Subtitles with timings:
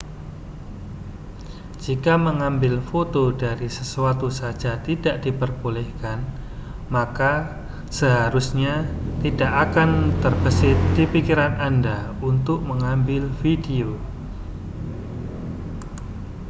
[1.83, 6.19] jika mengambil foto dari sesuatu saja tidak diperbolehkan
[6.95, 7.33] maka
[7.97, 8.73] seharusnya
[9.23, 9.89] tidak akan
[10.25, 11.97] terbersit di pikiran anda
[12.29, 13.89] untuk mengambil video